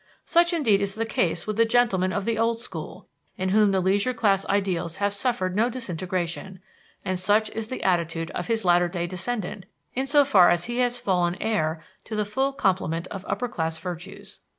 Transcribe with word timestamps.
Such 0.25 0.51
indeed 0.51 0.81
is 0.81 0.95
the 0.95 1.05
case 1.05 1.45
with 1.45 1.57
the 1.57 1.63
gentleman 1.63 2.11
of 2.11 2.25
the 2.25 2.39
old 2.39 2.59
school, 2.59 3.07
in 3.37 3.49
whom 3.49 3.69
the 3.69 3.79
leisure 3.79 4.15
class 4.15 4.47
ideals 4.47 4.95
have 4.95 5.13
suffered 5.13 5.55
no 5.55 5.69
disintegration; 5.69 6.59
and 7.05 7.19
such 7.19 7.51
is 7.51 7.67
the 7.67 7.83
attitude 7.83 8.31
of 8.31 8.47
his 8.47 8.65
latter 8.65 8.87
day 8.89 9.05
descendant, 9.05 9.67
in 9.93 10.07
so 10.07 10.25
far 10.25 10.49
as 10.49 10.65
he 10.65 10.79
has 10.79 10.97
fallen 10.97 11.35
heir 11.39 11.83
to 12.05 12.15
the 12.15 12.25
full 12.25 12.51
complement 12.51 13.05
of 13.09 13.23
upper 13.29 13.47
class 13.47 13.77
virtues. 13.77 14.39